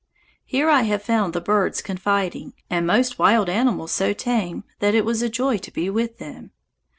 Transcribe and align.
Here 0.43 0.67
I 0.67 0.81
have 0.81 1.03
found 1.03 1.31
the 1.33 1.39
birds 1.41 1.79
confiding, 1.83 2.53
and 2.71 2.87
most 2.87 3.19
wild 3.19 3.49
animals 3.49 3.91
so 3.91 4.13
tame 4.13 4.63
that 4.79 4.95
it 4.95 5.05
was 5.05 5.21
a 5.21 5.29
joy 5.29 5.59
to 5.59 5.71
be 5.71 5.91
with 5.91 6.17
them. 6.17 6.53